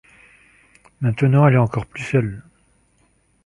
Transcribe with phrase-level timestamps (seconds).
[1.01, 2.41] Maintenant elle est encore plus seule.